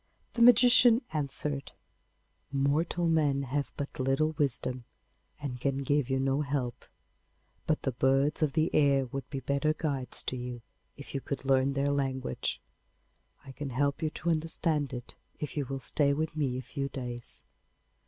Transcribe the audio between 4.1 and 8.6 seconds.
wisdom, and can give you no help, but the birds of